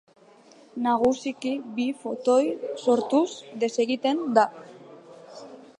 [0.85, 2.41] Nagusiki bi fotoi
[2.87, 3.29] sortuz
[3.65, 4.49] desegiten da.